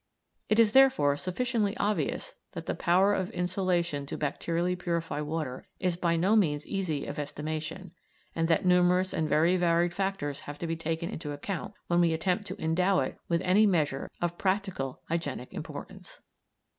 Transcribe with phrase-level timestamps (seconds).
[0.49, 5.95] It is, therefore, sufficiently obvious that the power of insolation to bacterially purify water is
[5.95, 7.91] by no means easy of estimation,
[8.35, 12.13] and that numerous and very varied factors have to be taken into account when we
[12.13, 16.19] attempt to endow it with any measure of practical hygienic importance.